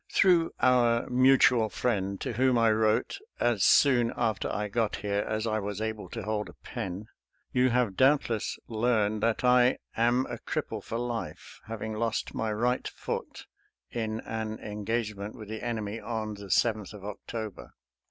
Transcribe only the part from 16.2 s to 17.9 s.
the 7th of October.